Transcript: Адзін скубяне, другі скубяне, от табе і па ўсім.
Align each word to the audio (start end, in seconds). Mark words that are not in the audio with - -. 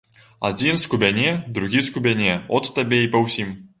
Адзін 0.47 0.79
скубяне, 0.83 1.33
другі 1.57 1.83
скубяне, 1.91 2.33
от 2.59 2.71
табе 2.79 3.05
і 3.07 3.13
па 3.17 3.23
ўсім. 3.27 3.55